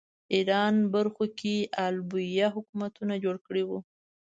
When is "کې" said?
1.39-1.55